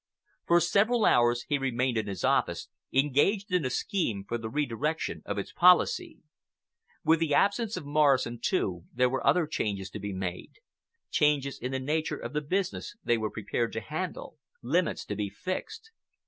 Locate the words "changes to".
9.45-9.99